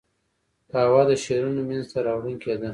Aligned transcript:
قهوه 0.71 1.03
د 1.09 1.11
شعرونو 1.23 1.61
منځ 1.69 1.85
ته 1.93 1.99
راوړونکې 2.07 2.55
ده 2.61 2.69